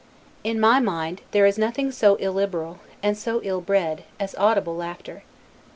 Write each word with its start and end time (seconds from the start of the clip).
In 0.43 0.59
my 0.59 0.79
mind, 0.79 1.21
there 1.29 1.45
is 1.45 1.59
nothing 1.59 1.91
so 1.91 2.15
illiberal, 2.15 2.79
and 3.03 3.15
so 3.15 3.39
ill 3.43 3.61
bred, 3.61 4.03
as 4.19 4.33
audible 4.33 4.75
laughter. 4.75 5.21